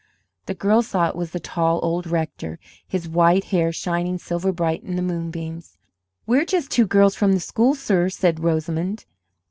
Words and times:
The 0.47 0.55
girls 0.55 0.87
saw 0.87 1.09
it 1.09 1.15
was 1.15 1.29
the 1.29 1.39
tall 1.39 1.79
old 1.83 2.07
rector, 2.07 2.57
his 2.87 3.07
white 3.07 3.43
hair 3.43 3.71
shining 3.71 4.17
silver 4.17 4.51
bright 4.51 4.81
in 4.83 4.95
the 4.95 5.03
moonbeams. 5.03 5.77
"We're 6.25 6.43
just 6.43 6.71
two 6.71 6.87
girls 6.87 7.13
from 7.13 7.33
the 7.33 7.39
school, 7.39 7.75
sir," 7.75 8.09
said 8.09 8.39
Rosamond. 8.39 9.05